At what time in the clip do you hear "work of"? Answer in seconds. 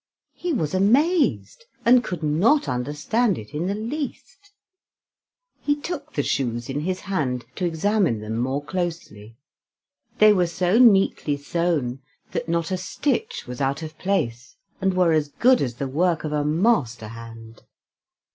15.87-16.31